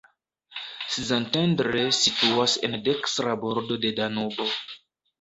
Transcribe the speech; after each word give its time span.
Szentendre 0.95 1.85
situas 1.99 2.57
en 2.69 2.81
dekstra 2.91 3.39
bordo 3.47 3.81
de 3.87 3.97
Danubo. 4.03 4.53